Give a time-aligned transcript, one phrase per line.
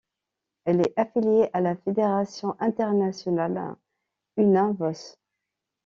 [0.65, 3.75] Elle est affiliée à la fédération internationale
[4.35, 5.19] Una Voce.